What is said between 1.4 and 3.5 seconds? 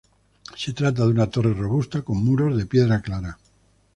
robusta, con muros de piedra clara.